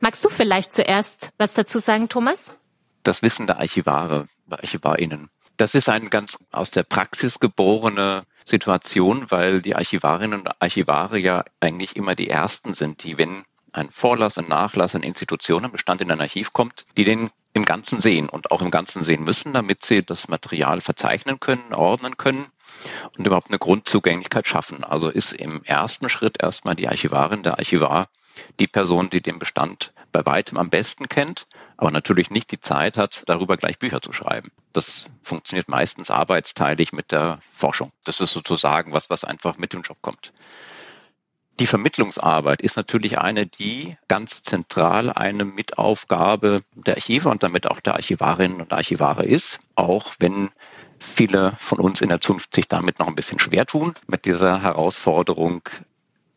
[0.01, 2.45] Magst du vielleicht zuerst was dazu sagen, Thomas?
[3.03, 5.29] Das Wissen der Archivare, ArchivarInnen.
[5.57, 11.45] Das ist eine ganz aus der Praxis geborene Situation, weil die Archivarinnen und Archivare ja
[11.61, 16.21] eigentlich immer die Ersten sind, die, wenn ein Vorlass, ein Nachlass, ein Institutionenbestand in ein
[16.21, 20.03] Archiv kommt, die den im Ganzen sehen und auch im Ganzen sehen müssen, damit sie
[20.03, 22.47] das Material verzeichnen können, ordnen können
[23.17, 24.85] und überhaupt eine Grundzugänglichkeit schaffen.
[24.85, 28.09] Also ist im ersten Schritt erstmal die Archivarin, der Archivar,
[28.59, 32.97] die Person, die den Bestand bei weitem am besten kennt, aber natürlich nicht die Zeit
[32.97, 34.51] hat, darüber gleich Bücher zu schreiben.
[34.73, 37.93] Das funktioniert meistens arbeitsteilig mit der Forschung.
[38.05, 40.33] Das ist sozusagen was, was einfach mit dem Job kommt.
[41.61, 47.79] Die Vermittlungsarbeit ist natürlich eine, die ganz zentral eine Mitaufgabe der Archive und damit auch
[47.79, 50.51] der Archivarinnen und Archivare ist, auch wenn
[50.99, 54.63] viele von uns in der Zukunft sich damit noch ein bisschen schwer tun, mit dieser
[54.63, 55.63] Herausforderung,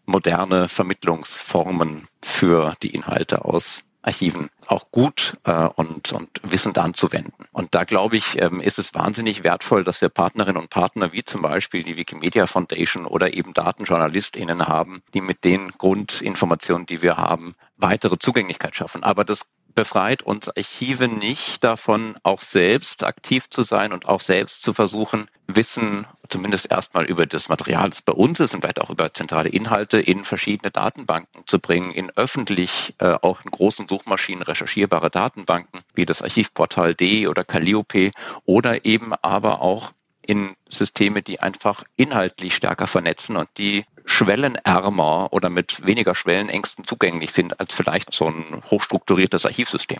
[0.05, 7.45] moderne Vermittlungsformen für die Inhalte aus Archiven auch gut äh, und, und wissend anzuwenden.
[7.51, 11.25] Und da glaube ich, ähm, ist es wahnsinnig wertvoll, dass wir Partnerinnen und Partner wie
[11.25, 17.17] zum Beispiel die Wikimedia Foundation oder eben DatenjournalistInnen haben, die mit den Grundinformationen, die wir
[17.17, 19.03] haben, weitere Zugänglichkeit schaffen.
[19.03, 24.63] Aber das befreit uns Archive nicht davon, auch selbst aktiv zu sein und auch selbst
[24.63, 28.89] zu versuchen, Wissen zumindest erstmal über das Material, das bei uns ist und vielleicht auch
[28.89, 34.41] über zentrale Inhalte in verschiedene Datenbanken zu bringen, in öffentlich äh, auch in großen Suchmaschinen
[34.41, 38.09] recherchierbare Datenbanken wie das Archivportal D oder Calliope
[38.45, 39.91] oder eben aber auch
[40.23, 47.31] in Systeme, die einfach inhaltlich stärker vernetzen und die schwellenärmer oder mit weniger Schwellenängsten zugänglich
[47.31, 49.99] sind als vielleicht so ein hochstrukturiertes Archivsystem.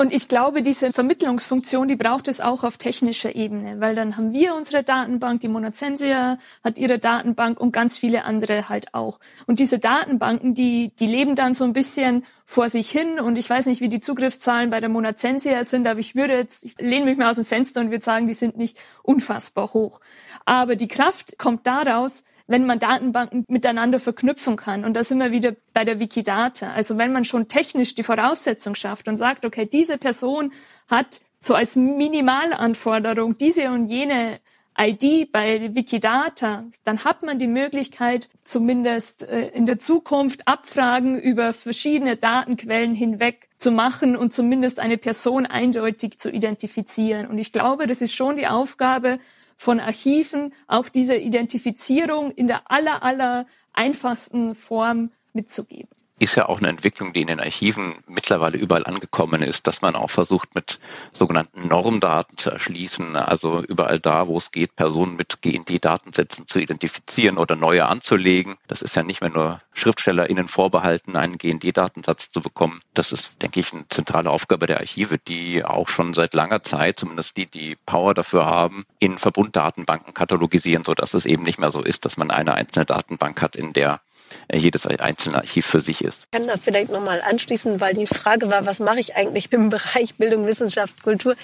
[0.00, 4.32] Und ich glaube, diese Vermittlungsfunktion, die braucht es auch auf technischer Ebene, weil dann haben
[4.32, 9.20] wir unsere Datenbank, die Monocensia hat ihre Datenbank und ganz viele andere halt auch.
[9.46, 13.50] Und diese Datenbanken, die, die leben dann so ein bisschen vor sich hin und ich
[13.50, 17.04] weiß nicht, wie die Zugriffszahlen bei der Monocensia sind, aber ich würde jetzt, ich lehne
[17.04, 20.00] mich mal aus dem Fenster und würde sagen, die sind nicht unfassbar hoch.
[20.46, 24.84] Aber die Kraft kommt daraus, wenn man Datenbanken miteinander verknüpfen kann.
[24.84, 26.72] Und da sind wir wieder bei der Wikidata.
[26.72, 30.52] Also wenn man schon technisch die Voraussetzung schafft und sagt, okay, diese Person
[30.88, 34.40] hat so als Minimalanforderung diese und jene
[34.76, 41.52] ID bei Wikidata, dann hat man die Möglichkeit, zumindest äh, in der Zukunft Abfragen über
[41.52, 47.28] verschiedene Datenquellen hinweg zu machen und zumindest eine Person eindeutig zu identifizieren.
[47.28, 49.20] Und ich glaube, das ist schon die Aufgabe
[49.60, 53.44] von Archiven, auch diese Identifizierung in der aller, aller
[53.74, 59.40] einfachsten Form mitzugeben ist ja auch eine Entwicklung, die in den Archiven mittlerweile überall angekommen
[59.40, 60.78] ist, dass man auch versucht, mit
[61.12, 67.38] sogenannten Normdaten zu erschließen, also überall da, wo es geht, Personen mit GND-Datensätzen zu identifizieren
[67.38, 68.56] oder neue anzulegen.
[68.68, 72.82] Das ist ja nicht mehr nur SchriftstellerInnen vorbehalten, einen GND-Datensatz zu bekommen.
[72.92, 77.00] Das ist, denke ich, eine zentrale Aufgabe der Archive, die auch schon seit langer Zeit,
[77.00, 81.82] zumindest die, die Power dafür haben, in Verbunddatenbanken katalogisieren, sodass es eben nicht mehr so
[81.82, 84.02] ist, dass man eine einzelne Datenbank hat, in der
[84.52, 86.26] jedes einzelne Archiv für sich ist.
[86.32, 89.68] Ich kann da vielleicht nochmal anschließen, weil die Frage war, was mache ich eigentlich im
[89.70, 91.36] Bereich Bildung, Wissenschaft, Kultur?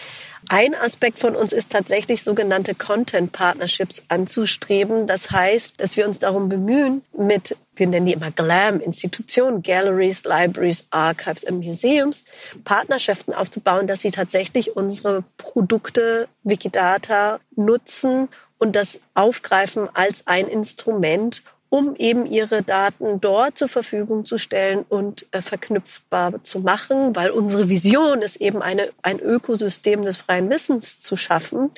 [0.48, 5.06] Ein Aspekt von uns ist tatsächlich sogenannte Content Partnerships anzustreben.
[5.08, 10.22] Das heißt, dass wir uns darum bemühen, mit, wir nennen die immer GLAM, Institutionen, Galleries,
[10.22, 12.24] Libraries, Archives und Museums,
[12.64, 18.28] Partnerschaften aufzubauen, dass sie tatsächlich unsere Produkte, Wikidata nutzen
[18.58, 21.42] und das aufgreifen als ein Instrument,
[21.76, 27.28] um eben ihre Daten dort zur Verfügung zu stellen und äh, verknüpfbar zu machen, weil
[27.28, 31.70] unsere Vision ist eben eine, ein Ökosystem des freien Wissens zu schaffen.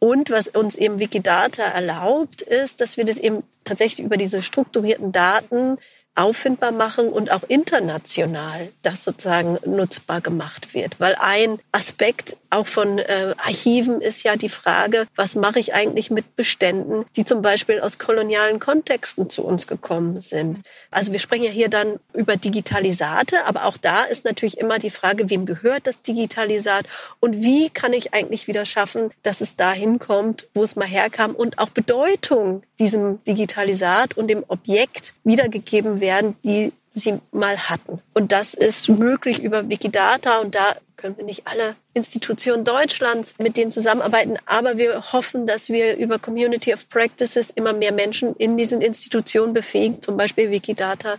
[0.00, 5.12] Und was uns eben Wikidata erlaubt, ist, dass wir das eben tatsächlich über diese strukturierten
[5.12, 5.78] Daten
[6.16, 10.98] auffindbar machen und auch international das sozusagen nutzbar gemacht wird.
[10.98, 16.10] Weil ein Aspekt auch von äh, Archiven ist ja die Frage, was mache ich eigentlich
[16.10, 20.60] mit Beständen, die zum Beispiel aus kolonialen Kontexten zu uns gekommen sind.
[20.90, 24.90] Also wir sprechen ja hier dann über Digitalisate, aber auch da ist natürlich immer die
[24.90, 26.86] Frage, wem gehört das Digitalisat
[27.20, 31.34] und wie kann ich eigentlich wieder schaffen, dass es dahin kommt, wo es mal herkam
[31.34, 38.00] und auch Bedeutung diesem Digitalisat und dem Objekt wiedergegeben werden, die sie mal hatten.
[38.14, 43.56] Und das ist möglich über Wikidata und da können wir nicht alle Institutionen Deutschlands mit
[43.56, 48.56] denen zusammenarbeiten, aber wir hoffen, dass wir über Community of Practices immer mehr Menschen in
[48.56, 51.16] diesen Institutionen befähigen, zum Beispiel Wikidata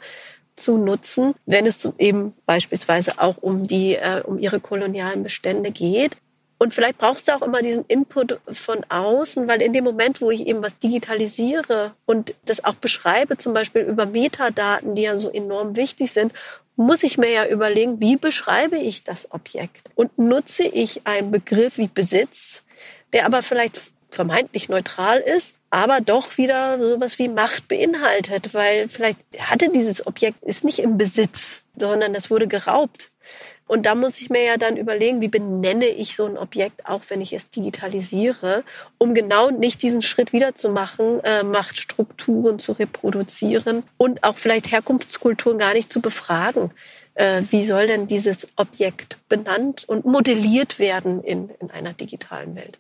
[0.55, 6.17] zu nutzen, wenn es eben beispielsweise auch um die äh, um ihre kolonialen Bestände geht.
[6.61, 10.29] Und vielleicht brauchst du auch immer diesen Input von außen, weil in dem Moment, wo
[10.29, 15.31] ich eben was digitalisiere und das auch beschreibe, zum Beispiel über Metadaten, die ja so
[15.31, 16.33] enorm wichtig sind,
[16.75, 19.89] muss ich mir ja überlegen, wie beschreibe ich das Objekt?
[19.95, 22.61] Und nutze ich einen Begriff wie Besitz,
[23.11, 29.17] der aber vielleicht vermeintlich neutral ist, aber doch wieder sowas wie Macht beinhaltet, weil vielleicht
[29.39, 33.09] hatte dieses Objekt, ist nicht im Besitz, sondern es wurde geraubt.
[33.71, 37.03] Und da muss ich mir ja dann überlegen, wie benenne ich so ein Objekt, auch
[37.07, 38.65] wenn ich es digitalisiere,
[38.97, 44.73] um genau nicht diesen Schritt wieder zu machen, äh, Machtstrukturen zu reproduzieren und auch vielleicht
[44.73, 46.71] Herkunftskulturen gar nicht zu befragen.
[47.13, 52.77] Äh, wie soll denn dieses Objekt benannt und modelliert werden in, in einer digitalen Welt?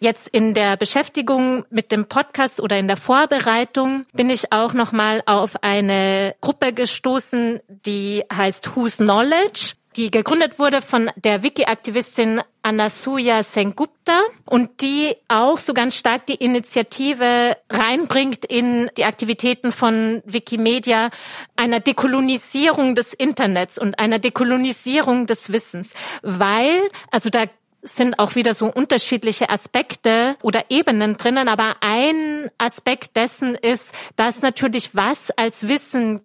[0.00, 4.92] Jetzt in der Beschäftigung mit dem Podcast oder in der Vorbereitung bin ich auch noch
[4.92, 12.40] mal auf eine Gruppe gestoßen, die heißt Whose Knowledge die gegründet wurde von der Wiki-Aktivistin
[12.62, 20.22] Anasuya Sengupta und die auch so ganz stark die Initiative reinbringt in die Aktivitäten von
[20.24, 21.10] Wikimedia
[21.56, 25.90] einer Dekolonisierung des Internets und einer Dekolonisierung des Wissens,
[26.22, 26.78] weil,
[27.10, 27.46] also da
[27.82, 34.42] sind auch wieder so unterschiedliche Aspekte oder Ebenen drinnen, aber ein Aspekt dessen ist, dass
[34.42, 36.20] natürlich was als Wissen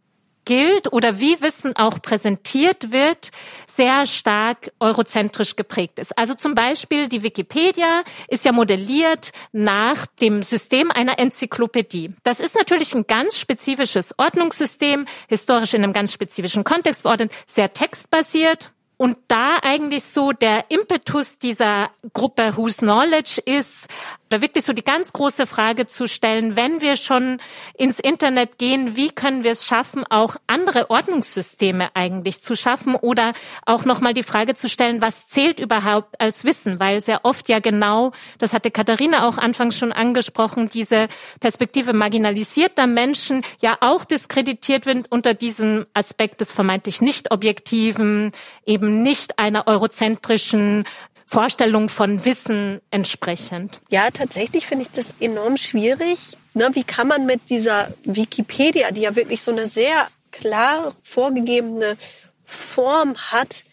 [0.46, 3.32] gilt oder wie Wissen auch präsentiert wird,
[3.66, 6.18] sehr stark eurozentrisch geprägt ist.
[6.18, 12.12] Also zum Beispiel die Wikipedia ist ja modelliert nach dem System einer Enzyklopädie.
[12.24, 17.74] Das ist natürlich ein ganz spezifisches Ordnungssystem, historisch in einem ganz spezifischen Kontext verordnet, sehr
[17.74, 23.88] textbasiert, und da eigentlich so der Impetus dieser Gruppe Whose Knowledge ist,
[24.34, 27.40] da wirklich so die ganz große Frage zu stellen, wenn wir schon
[27.78, 33.34] ins Internet gehen, wie können wir es schaffen, auch andere Ordnungssysteme eigentlich zu schaffen oder
[33.66, 37.60] auch nochmal die Frage zu stellen, was zählt überhaupt als Wissen, weil sehr oft ja
[37.60, 41.08] genau, das hatte Katharina auch anfangs schon angesprochen, diese
[41.40, 48.32] Perspektive marginalisierter Menschen ja auch diskreditiert wird unter diesem Aspekt des vermeintlich nicht objektiven,
[48.66, 50.86] eben nicht einer eurozentrischen
[51.26, 53.82] Vorstellung von Wissen entsprechend?
[53.90, 56.38] Ja, tatsächlich finde ich das enorm schwierig.
[56.54, 61.98] ne, wie kann man mit dieser Wikipedia, die ja wirklich so eine sehr klar vorgegebene
[62.44, 63.64] Form hat,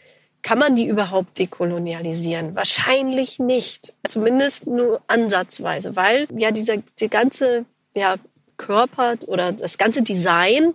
[0.43, 2.57] kann man die überhaupt dekolonialisieren?
[2.57, 3.93] Wahrscheinlich nicht.
[4.09, 8.17] Zumindest nur ansatzweise, weil ja dieser, die ganze ja,
[8.57, 10.75] Körper oder das ganze Design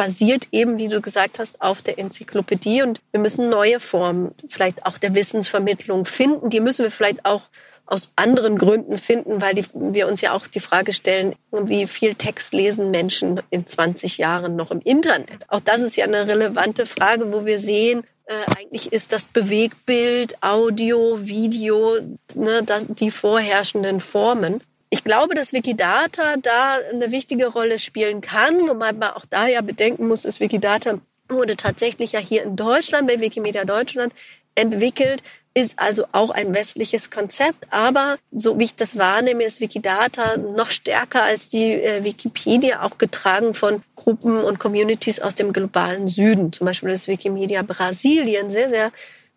[0.00, 4.86] basiert eben, wie du gesagt hast, auf der Enzyklopädie und wir müssen neue Formen vielleicht
[4.86, 6.48] auch der Wissensvermittlung finden.
[6.48, 7.42] Die müssen wir vielleicht auch
[7.84, 12.14] aus anderen Gründen finden, weil die, wir uns ja auch die Frage stellen, wie viel
[12.14, 15.44] Text lesen Menschen in 20 Jahren noch im Internet?
[15.48, 20.42] Auch das ist ja eine relevante Frage, wo wir sehen, äh, eigentlich ist das Bewegbild,
[20.42, 21.98] Audio, Video
[22.34, 24.62] ne, das, die vorherrschenden Formen.
[24.92, 29.60] Ich glaube, dass Wikidata da eine wichtige Rolle spielen kann, wobei man auch da ja
[29.60, 34.12] bedenken muss, dass Wikidata wurde tatsächlich ja hier in Deutschland, bei Wikimedia Deutschland,
[34.56, 35.22] entwickelt,
[35.54, 40.70] ist also auch ein westliches Konzept, aber so wie ich das wahrnehme, ist Wikidata noch
[40.70, 46.52] stärker als die äh, Wikipedia auch getragen von Gruppen und Communities aus dem globalen Süden.
[46.52, 48.92] Zum Beispiel ist Wikimedia Brasilien sehr, sehr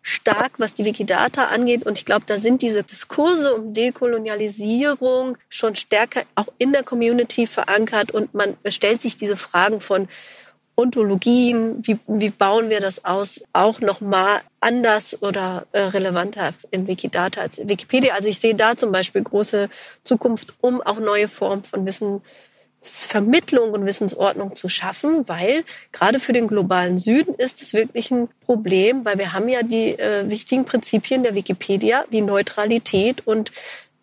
[0.06, 1.86] stark, was die Wikidata angeht.
[1.86, 7.46] Und ich glaube, da sind diese Diskurse um Dekolonialisierung schon stärker auch in der Community
[7.46, 10.06] verankert und man stellt sich diese Fragen von
[10.76, 17.40] Ontologien, wie, wie bauen wir das aus, auch nochmal anders oder äh, relevanter in Wikidata
[17.40, 18.12] als Wikipedia.
[18.12, 19.70] Also ich sehe da zum Beispiel große
[20.02, 22.20] Zukunft, um auch neue Formen von Wissen
[22.84, 28.28] Vermittlung und Wissensordnung zu schaffen, weil gerade für den globalen Süden ist es wirklich ein
[28.44, 33.52] Problem, weil wir haben ja die äh, wichtigen Prinzipien der Wikipedia wie Neutralität und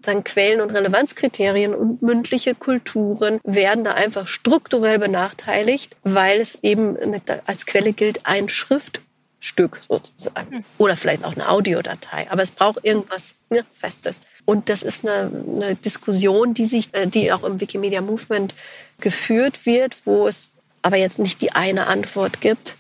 [0.02, 6.98] dann Quellen- und Relevanzkriterien und mündliche Kulturen werden da einfach strukturell benachteiligt, weil es eben
[7.46, 10.64] als Quelle gilt ein Schriftstück sozusagen hm.
[10.80, 12.28] oder vielleicht auch eine Audiodatei.
[12.30, 14.22] Aber es braucht irgendwas ne, Festes.
[14.46, 18.56] Und das ist eine, eine Diskussion, die sich, äh, die auch im Wikimedia Movement
[19.00, 20.48] geführt wird, wo es
[20.82, 22.76] aber jetzt nicht die eine Antwort gibt,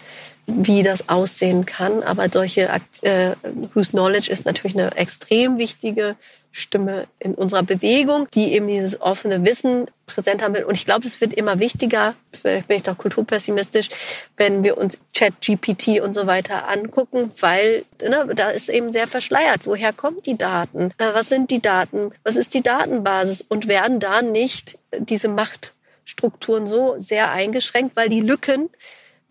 [0.55, 2.03] wie das aussehen kann.
[2.03, 2.69] Aber solche,
[3.01, 3.31] äh,
[3.73, 6.15] Whose Knowledge ist natürlich eine extrem wichtige
[6.51, 10.65] Stimme in unserer Bewegung, die eben dieses offene Wissen präsent haben will.
[10.65, 13.89] Und ich glaube, es wird immer wichtiger, vielleicht bin ich doch kulturpessimistisch,
[14.35, 19.61] wenn wir uns Chat-GPT und so weiter angucken, weil ne, da ist eben sehr verschleiert.
[19.65, 20.91] Woher kommen die Daten?
[20.97, 22.11] Äh, was sind die Daten?
[22.23, 23.45] Was ist die Datenbasis?
[23.47, 28.69] Und werden da nicht diese Machtstrukturen so sehr eingeschränkt, weil die Lücken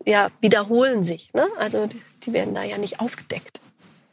[0.05, 1.33] ja wiederholen sich.
[1.33, 1.47] Ne?
[1.57, 1.87] Also
[2.25, 3.61] die, werden da ja nicht aufgedeckt.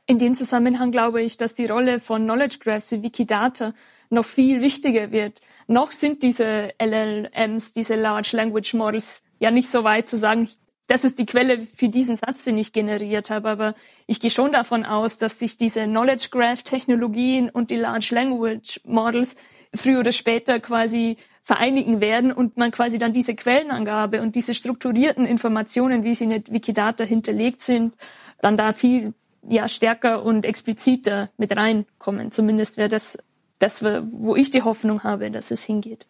[0.06, 3.74] In dem Zusammenhang glaube ich, dass die Rolle von Knowledge Graphs wie Wikidata
[4.10, 5.40] noch viel wichtiger wird.
[5.66, 10.48] Noch sind diese LLMs, diese Large Language Models ja nicht so weit zu sagen,
[10.88, 13.50] das ist die Quelle für diesen Satz, den ich generiert habe.
[13.50, 13.74] Aber
[14.06, 18.80] ich gehe schon davon aus, dass sich diese Knowledge Graph Technologien und die Large Language
[18.84, 19.36] Models
[19.74, 21.18] früher oder später quasi
[21.48, 26.44] vereinigen werden und man quasi dann diese Quellenangabe und diese strukturierten Informationen, wie sie in
[26.50, 27.94] Wikidata hinterlegt sind,
[28.42, 29.14] dann da viel
[29.48, 32.32] ja stärker und expliziter mit reinkommen.
[32.32, 33.16] Zumindest wäre das
[33.58, 36.06] das, wo ich die Hoffnung habe, dass es hingeht.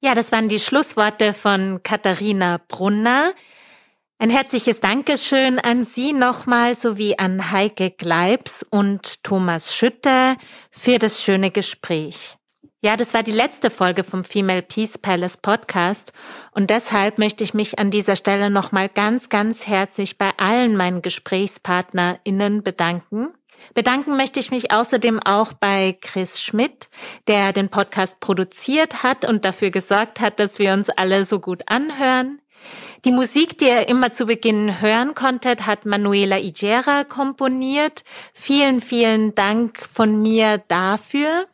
[0.00, 3.32] Ja, das waren die Schlussworte von Katharina Brunner.
[4.18, 10.36] Ein herzliches Dankeschön an Sie nochmal sowie an Heike Gleibs und Thomas Schütter
[10.70, 12.38] für das schöne Gespräch.
[12.84, 16.12] Ja, das war die letzte Folge vom Female Peace Palace Podcast
[16.50, 21.00] und deshalb möchte ich mich an dieser Stelle nochmal ganz, ganz herzlich bei allen meinen
[21.00, 23.32] GesprächspartnerInnen bedanken.
[23.72, 26.90] Bedanken möchte ich mich außerdem auch bei Chris Schmidt,
[27.26, 31.62] der den Podcast produziert hat und dafür gesorgt hat, dass wir uns alle so gut
[31.64, 32.42] anhören.
[33.06, 38.04] Die Musik, die ihr immer zu Beginn hören konntet, hat Manuela Igera komponiert.
[38.34, 41.46] Vielen, vielen Dank von mir dafür.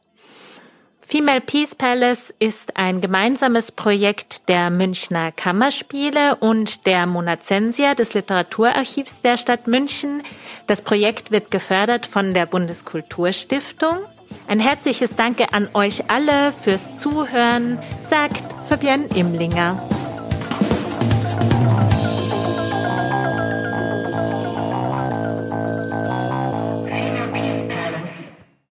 [1.11, 9.21] Female Peace Palace ist ein gemeinsames Projekt der Münchner Kammerspiele und der Monazensia des Literaturarchivs
[9.21, 10.23] der Stadt München.
[10.69, 13.99] Das Projekt wird gefördert von der Bundeskulturstiftung.
[14.47, 19.83] Ein herzliches Danke an euch alle fürs Zuhören, sagt Fabienne Imlinger.